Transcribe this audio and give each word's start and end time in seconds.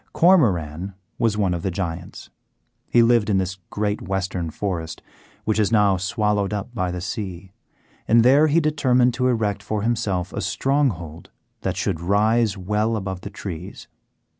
Cormoran 0.13 0.95
was 1.19 1.37
one 1.37 1.53
of 1.53 1.61
the 1.61 1.69
Giants; 1.69 2.31
he 2.89 3.03
lived 3.03 3.29
in 3.29 3.37
this 3.37 3.59
great 3.69 4.01
western 4.01 4.49
forest, 4.49 5.03
which 5.45 5.59
is 5.59 5.71
now 5.71 5.95
swallowed 5.95 6.51
up 6.53 6.73
by 6.73 6.89
the 6.89 7.01
sea, 7.01 7.51
and 8.07 8.23
there 8.23 8.47
he 8.47 8.59
determined 8.59 9.13
to 9.13 9.27
erect 9.27 9.61
for 9.61 9.83
himself 9.83 10.33
a 10.33 10.41
stronghold 10.41 11.29
that 11.61 11.77
should 11.77 11.99
rise 12.01 12.57
well 12.57 12.95
above 12.95 13.21
the 13.21 13.29
trees. 13.29 13.87